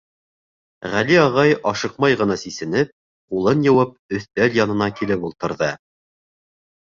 Ғәли 0.93 1.17
ағай, 1.23 1.51
ашыҡмай 1.71 2.15
ғына 2.21 2.37
сисенеп, 2.45 2.89
ҡулын 3.35 3.61
йыуып, 3.67 3.93
өҫтәл 4.19 4.57
янына 4.61 4.87
килеп 5.01 5.27
ултырҙы. 5.29 5.69